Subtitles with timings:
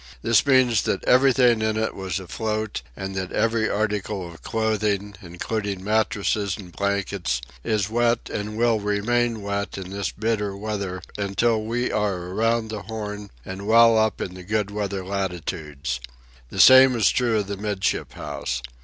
[0.23, 5.83] This means that everything in it was afloat and that every article of clothing, including
[5.83, 11.91] mattresses and blankets, is wet and will remain wet in this bitter weather until we
[11.91, 15.99] are around the Horn and well up in the good weather latitudes.
[16.49, 18.63] The same is true of the 'midship house.